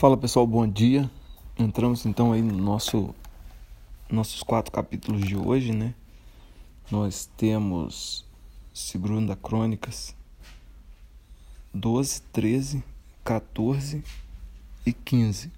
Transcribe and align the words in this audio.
Fala 0.00 0.16
pessoal, 0.16 0.46
bom 0.46 0.66
dia. 0.66 1.10
Entramos 1.58 2.06
então 2.06 2.32
aí 2.32 2.40
no 2.40 2.56
nosso 2.56 3.14
nossos 4.10 4.42
quatro 4.42 4.72
capítulos 4.72 5.20
de 5.20 5.36
hoje, 5.36 5.74
né? 5.74 5.94
Nós 6.90 7.30
temos 7.36 8.24
Segunda 8.72 9.36
Crônicas 9.36 10.16
12, 11.74 12.22
13, 12.32 12.82
14 13.22 14.02
e 14.86 14.92
15. 14.94 15.52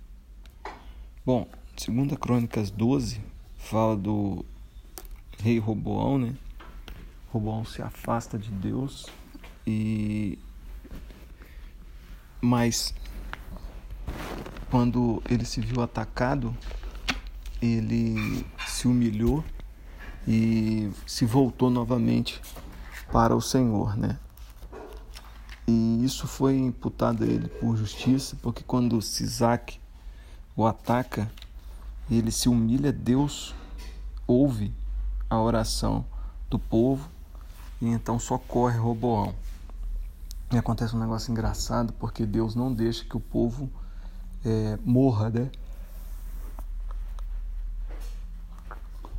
Bom, 1.25 1.47
Segunda 1.77 2.17
Crônicas 2.17 2.69
12 2.69 3.21
fala 3.57 3.97
do 3.97 4.45
rei 5.39 5.61
Roboão, 5.61 6.19
né? 6.19 6.35
Roboão 7.33 7.65
se 7.65 7.81
afasta 7.81 8.37
de 8.37 8.51
Deus 8.51 9.07
e 9.65 10.37
mas 12.41 12.93
quando 14.73 15.23
ele 15.29 15.45
se 15.45 15.61
viu 15.61 15.83
atacado, 15.83 16.57
ele 17.61 18.47
se 18.67 18.89
humilhou 18.89 19.45
e 20.27 20.91
se 21.07 21.27
voltou 21.27 21.69
novamente 21.69 22.41
para 23.13 23.37
o 23.37 23.41
Senhor, 23.43 23.99
né? 23.99 24.19
E 25.69 26.03
isso 26.03 26.27
foi 26.27 26.57
imputado 26.57 27.23
a 27.23 27.27
ele 27.27 27.49
por 27.49 27.77
justiça, 27.77 28.35
porque 28.41 28.65
quando 28.65 29.03
Sisaque 29.03 29.79
o 30.57 30.67
ataca, 30.67 31.31
ele 32.11 32.31
se 32.31 32.49
humilha, 32.49 32.91
Deus 32.91 33.55
ouve 34.27 34.73
a 35.29 35.39
oração 35.39 36.03
do 36.49 36.59
povo 36.59 37.11
e 37.79 37.89
então 37.89 38.19
socorre 38.19 38.79
Roboão. 38.79 39.35
E 40.51 40.57
acontece 40.57 40.97
um 40.97 40.99
negócio 40.99 41.31
engraçado, 41.31 41.93
porque 41.93 42.25
Deus 42.25 42.55
não 42.55 42.73
deixa 42.73 43.05
que 43.05 43.19
o 43.19 43.21
povo 43.21 43.71
é, 44.45 44.79
morra, 44.85 45.31
né? 45.31 45.51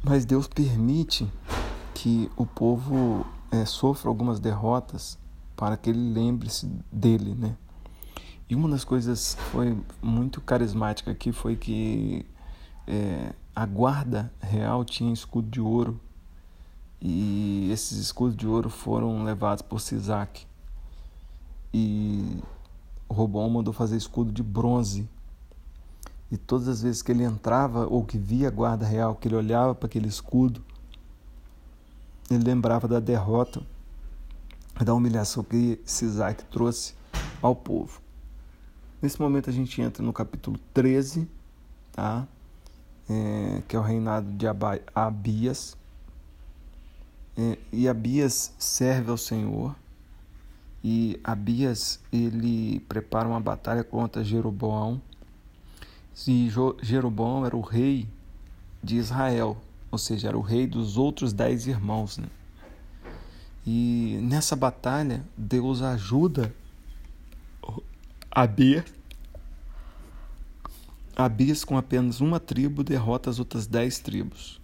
Mas 0.03 0.25
Deus 0.25 0.47
permite 0.47 1.31
que 1.93 2.29
o 2.35 2.45
povo 2.45 3.25
é, 3.51 3.65
sofra 3.65 4.09
algumas 4.09 4.39
derrotas 4.39 5.17
para 5.55 5.77
que 5.77 5.89
ele 5.89 6.13
lembre-se 6.13 6.69
dele, 6.91 7.33
né? 7.35 7.55
E 8.49 8.55
uma 8.55 8.67
das 8.67 8.83
coisas 8.83 9.35
foi 9.51 9.77
muito 10.01 10.41
carismática 10.41 11.11
aqui 11.11 11.31
foi 11.31 11.55
que 11.55 12.25
é, 12.85 13.33
a 13.55 13.65
guarda 13.65 14.31
real 14.41 14.83
tinha 14.83 15.13
escudo 15.13 15.49
de 15.49 15.61
ouro 15.61 15.99
e 17.01 17.69
esses 17.71 17.97
escudos 17.97 18.35
de 18.35 18.47
ouro 18.47 18.69
foram 18.69 19.23
levados 19.23 19.61
por 19.61 19.79
Sisaque 19.79 20.45
e 21.73 22.41
o 23.07 23.13
Robão 23.13 23.49
mandou 23.49 23.73
fazer 23.73 23.97
escudo 23.97 24.31
de 24.31 24.43
bronze 24.43 25.07
e 26.33 26.37
todas 26.37 26.67
as 26.67 26.81
vezes 26.81 27.03
que 27.03 27.11
ele 27.11 27.23
entrava 27.23 27.85
ou 27.85 28.03
que 28.03 28.17
via 28.17 28.47
a 28.47 28.51
guarda 28.51 28.85
real, 28.85 29.15
que 29.15 29.27
ele 29.27 29.35
olhava 29.35 29.75
para 29.75 29.85
aquele 29.85 30.07
escudo, 30.07 30.63
ele 32.27 32.43
lembrava 32.43 32.87
da 32.87 32.99
derrota, 32.99 33.61
da 34.83 34.95
humilhação 34.95 35.43
que 35.43 35.79
Sisaque 35.85 36.43
trouxe 36.45 36.95
ao 37.39 37.55
povo. 37.55 38.01
Nesse 38.99 39.21
momento 39.21 39.49
a 39.49 39.53
gente 39.53 39.79
entra 39.79 40.01
no 40.01 40.11
capítulo 40.11 40.57
13, 40.73 41.27
tá? 41.91 42.27
É, 43.07 43.61
que 43.67 43.75
é 43.75 43.79
o 43.79 43.83
reinado 43.83 44.31
de 44.31 44.47
Abias. 44.95 45.77
É, 47.37 47.59
e 47.71 47.87
Abias 47.87 48.53
serve 48.57 49.11
ao 49.11 49.17
Senhor. 49.17 49.75
E 50.83 51.19
Abias 51.23 51.99
ele 52.11 52.81
prepara 52.81 53.27
uma 53.27 53.39
batalha 53.39 53.83
contra 53.83 54.23
Jeroboão 54.23 55.01
se 56.13 56.47
Jeroboão 56.81 57.45
era 57.45 57.57
o 57.57 57.61
rei 57.61 58.07
de 58.83 58.97
Israel, 58.97 59.57
ou 59.89 59.97
seja, 59.97 60.27
era 60.27 60.37
o 60.37 60.41
rei 60.41 60.67
dos 60.67 60.95
outros 60.95 61.33
dez 61.33 61.65
irmãos. 61.65 62.17
Né? 62.17 62.27
E 63.65 64.19
nessa 64.21 64.55
batalha, 64.55 65.25
Deus 65.35 65.81
ajuda 65.81 66.53
Abias. 68.29 68.85
Abias, 71.15 71.63
com 71.63 71.77
apenas 71.77 72.21
uma 72.21 72.39
tribo, 72.39 72.83
derrota 72.83 73.29
as 73.29 73.39
outras 73.39 73.65
dez 73.65 73.99
tribos. 73.99 74.61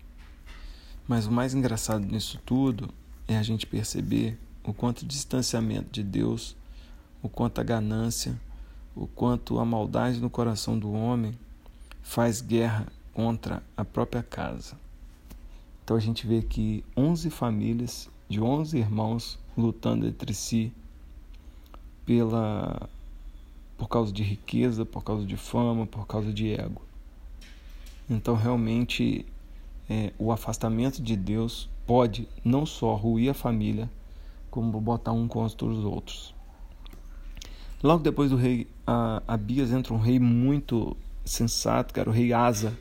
Mas 1.07 1.25
o 1.25 1.31
mais 1.31 1.55
engraçado 1.55 2.05
nisso 2.05 2.39
tudo 2.45 2.89
é 3.27 3.37
a 3.37 3.43
gente 3.43 3.65
perceber 3.65 4.37
o 4.63 4.73
quanto 4.73 5.01
o 5.01 5.05
distanciamento 5.05 5.89
de 5.91 6.03
Deus, 6.03 6.55
o 7.21 7.29
quanto 7.29 7.59
a 7.59 7.63
ganância, 7.63 8.39
o 8.95 9.07
quanto 9.07 9.59
a 9.59 9.65
maldade 9.65 10.19
no 10.19 10.29
coração 10.29 10.77
do 10.77 10.91
homem 10.91 11.37
faz 12.01 12.41
guerra 12.41 12.87
contra 13.13 13.63
a 13.75 13.83
própria 13.85 14.23
casa. 14.23 14.77
Então 15.83 15.97
a 15.97 15.99
gente 15.99 16.27
vê 16.27 16.41
que 16.41 16.83
11 16.95 17.29
famílias 17.29 18.09
de 18.27 18.39
11 18.39 18.77
irmãos 18.77 19.39
lutando 19.57 20.07
entre 20.07 20.33
si 20.33 20.71
pela 22.05 22.89
por 23.77 23.87
causa 23.87 24.11
de 24.11 24.21
riqueza, 24.21 24.85
por 24.85 25.03
causa 25.03 25.25
de 25.25 25.37
fama, 25.37 25.87
por 25.87 26.05
causa 26.05 26.33
de 26.33 26.53
ego. 26.53 26.81
Então 28.09 28.35
realmente 28.35 29.25
é, 29.89 30.11
o 30.19 30.31
afastamento 30.31 31.01
de 31.01 31.15
Deus 31.15 31.69
pode 31.87 32.27
não 32.43 32.65
só 32.65 32.93
ruir 32.95 33.31
a 33.31 33.33
família, 33.33 33.89
como 34.49 34.79
botar 34.79 35.11
um 35.11 35.27
contra 35.27 35.65
os 35.65 35.83
outros. 35.83 36.33
Logo 37.81 38.03
depois 38.03 38.29
do 38.29 38.35
rei 38.35 38.67
Abias 39.27 39.71
entra 39.71 39.93
um 39.93 39.99
rei 39.99 40.19
muito 40.19 40.97
sensato, 41.23 41.93
que 41.93 41.99
era 41.99 42.09
o 42.09 42.13
rei 42.13 42.33
Asa, 42.33 42.77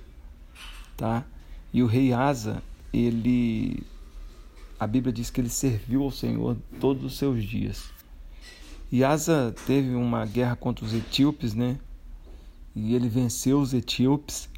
tá? 0.96 1.24
E 1.72 1.82
o 1.82 1.86
rei 1.86 2.12
Asa, 2.12 2.62
ele 2.92 3.84
a 4.80 4.86
Bíblia 4.86 5.12
diz 5.12 5.28
que 5.28 5.40
ele 5.40 5.48
serviu 5.48 6.02
ao 6.02 6.10
Senhor 6.10 6.56
todos 6.80 7.04
os 7.04 7.18
seus 7.18 7.42
dias. 7.44 7.90
E 8.90 9.04
Asa 9.04 9.54
teve 9.66 9.94
uma 9.94 10.24
guerra 10.24 10.56
contra 10.56 10.84
os 10.84 10.94
etíopes, 10.94 11.52
né? 11.52 11.78
E 12.74 12.94
ele 12.94 13.08
venceu 13.08 13.60
os 13.60 13.74
etíopes. 13.74 14.48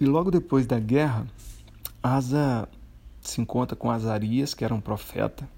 E 0.00 0.06
logo 0.06 0.30
depois 0.30 0.66
da 0.66 0.78
guerra, 0.78 1.26
Asa 2.02 2.68
se 3.24 3.40
encontra 3.40 3.74
com 3.74 3.90
Azarias, 3.90 4.54
que 4.54 4.64
era 4.64 4.74
um 4.74 4.80
profeta, 4.80 5.48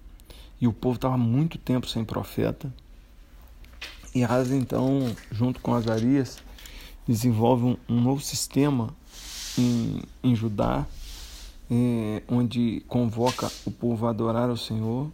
e 0.61 0.67
o 0.67 0.73
povo 0.73 0.97
estava 0.97 1.19
muito 1.19 1.59
tempo 1.59 1.87
sem 1.89 2.05
profeta. 2.05 2.73
E 4.15 4.25
Asa, 4.25 4.57
então, 4.57 5.15
junto 5.31 5.61
com 5.61 5.75
Azarias, 5.75 6.39
desenvolve 7.07 7.65
um, 7.65 7.77
um 7.89 8.01
novo 8.01 8.23
sistema 8.23 8.89
em, 9.59 10.03
em 10.23 10.35
Judá, 10.35 10.87
é, 11.71 12.23
onde 12.29 12.83
convoca 12.89 13.51
o 13.65 13.71
povo 13.71 14.07
a 14.07 14.11
adorar 14.11 14.49
ao 14.49 14.57
Senhor, 14.57 15.11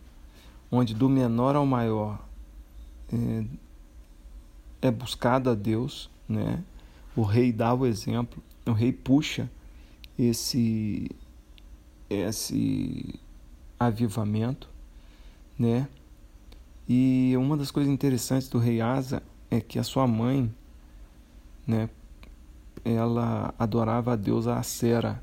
onde 0.70 0.94
do 0.94 1.08
menor 1.08 1.56
ao 1.56 1.66
maior 1.66 2.18
é, 3.12 3.44
é 4.82 4.90
buscado 4.90 5.50
a 5.50 5.54
Deus, 5.54 6.10
né? 6.28 6.62
O 7.14 7.22
rei 7.22 7.52
dá 7.52 7.74
o 7.74 7.86
exemplo, 7.86 8.42
o 8.66 8.72
rei 8.72 8.92
puxa 8.92 9.50
esse 10.18 11.10
esse 12.12 13.18
avivamento, 13.78 14.68
né? 15.58 15.88
E 16.88 17.34
uma 17.36 17.56
das 17.56 17.70
coisas 17.70 17.92
interessantes 17.92 18.48
do 18.48 18.58
rei 18.58 18.80
Asa 18.80 19.22
é 19.50 19.60
que 19.60 19.78
a 19.78 19.84
sua 19.84 20.06
mãe, 20.06 20.52
né, 21.66 21.88
ela 22.84 23.54
adorava 23.58 24.12
a 24.12 24.16
deusa 24.16 24.56
Acera. 24.56 25.22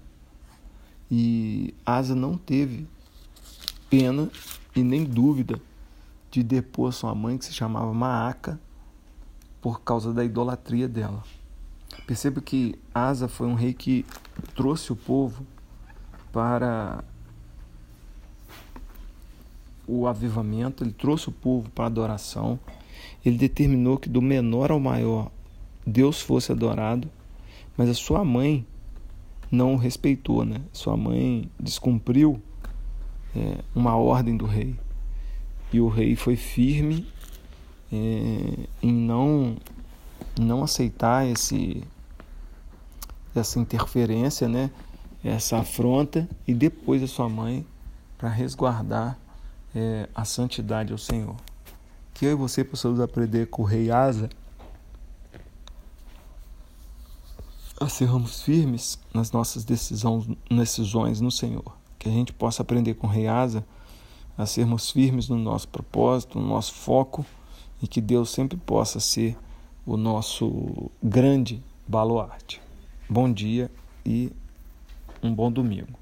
E 1.11 1.73
Asa 1.85 2.15
não 2.15 2.37
teve 2.37 2.87
pena 3.89 4.29
e 4.75 4.83
nem 4.83 5.03
dúvida 5.03 5.59
de 6.31 6.43
depor 6.43 6.93
sua 6.93 7.13
mãe, 7.15 7.37
que 7.37 7.45
se 7.45 7.53
chamava 7.53 7.93
Maaca, 7.93 8.59
por 9.61 9.81
causa 9.81 10.13
da 10.13 10.23
idolatria 10.23 10.87
dela. 10.87 11.23
Perceba 12.05 12.39
que 12.39 12.79
Asa 12.93 13.27
foi 13.27 13.47
um 13.47 13.55
rei 13.55 13.73
que 13.73 14.05
trouxe 14.55 14.93
o 14.93 14.95
povo 14.95 15.45
para 16.31 17.03
o 19.87 20.07
avivamento, 20.07 20.83
ele 20.83 20.91
trouxe 20.91 21.29
o 21.29 21.31
povo 21.31 21.69
para 21.71 21.85
a 21.85 21.87
adoração, 21.87 22.59
ele 23.25 23.37
determinou 23.37 23.97
que 23.97 24.07
do 24.07 24.21
menor 24.21 24.71
ao 24.71 24.79
maior 24.79 25.31
Deus 25.85 26.21
fosse 26.21 26.51
adorado, 26.51 27.09
mas 27.75 27.89
a 27.89 27.93
sua 27.93 28.23
mãe 28.23 28.65
não 29.51 29.73
o 29.73 29.77
respeitou, 29.77 30.45
né? 30.45 30.61
Sua 30.71 30.95
mãe 30.95 31.49
descumpriu 31.59 32.41
é, 33.35 33.57
uma 33.73 33.95
ordem 33.95 34.37
do 34.37 34.45
rei 34.45 34.75
e 35.73 35.79
o 35.79 35.87
rei 35.87 36.15
foi 36.15 36.35
firme 36.35 37.07
é, 37.91 38.67
em 38.81 38.93
não 38.93 39.57
não 40.39 40.63
aceitar 40.63 41.27
esse 41.27 41.83
essa 43.35 43.59
interferência, 43.59 44.47
né? 44.47 44.69
Essa 45.23 45.57
afronta 45.57 46.27
e 46.47 46.53
depois 46.53 47.03
a 47.03 47.07
sua 47.07 47.27
mãe 47.27 47.65
para 48.17 48.29
resguardar 48.29 49.17
é, 49.75 50.07
a 50.15 50.25
santidade 50.25 50.91
ao 50.91 50.97
Senhor. 50.97 51.35
que 52.13 52.25
eu 52.25 52.31
e 52.31 52.35
você 52.35 52.63
possamos 52.63 52.99
aprender 52.99 53.47
com 53.47 53.61
o 53.61 53.65
rei 53.65 53.89
Asa 53.89 54.29
a 57.79 57.87
sermos 57.87 58.41
firmes 58.41 58.99
nas 59.13 59.31
nossas 59.31 59.63
decisões, 59.63 60.27
decisões 60.49 61.21
no 61.21 61.31
Senhor. 61.31 61.77
Que 61.97 62.09
a 62.09 62.11
gente 62.11 62.33
possa 62.33 62.61
aprender 62.61 62.95
com 62.95 63.07
o 63.07 63.09
rei 63.09 63.27
Asa 63.27 63.65
a 64.37 64.45
sermos 64.45 64.91
firmes 64.91 65.29
no 65.29 65.37
nosso 65.37 65.67
propósito, 65.67 66.39
no 66.39 66.47
nosso 66.47 66.73
foco 66.73 67.25
e 67.81 67.87
que 67.87 68.01
Deus 68.01 68.31
sempre 68.31 68.57
possa 68.57 68.99
ser 68.99 69.37
o 69.85 69.95
nosso 69.95 70.91
grande 71.01 71.63
baluarte. 71.87 72.61
Bom 73.09 73.31
dia 73.31 73.71
e 74.05 74.31
um 75.21 75.33
bom 75.33 75.51
domingo. 75.51 75.98